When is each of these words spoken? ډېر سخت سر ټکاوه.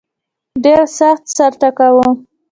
ډېر 0.63 0.81
سخت 0.99 1.23
سر 1.35 1.51
ټکاوه. 1.61 2.07